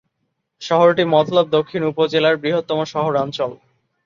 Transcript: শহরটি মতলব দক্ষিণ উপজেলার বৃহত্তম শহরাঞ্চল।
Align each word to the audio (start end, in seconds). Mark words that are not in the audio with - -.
শহরটি 0.61 1.03
মতলব 1.05 1.45
দক্ষিণ 1.49 1.81
উপজেলার 1.91 2.35
বৃহত্তম 2.37 2.79
শহরাঞ্চল। 2.85 3.51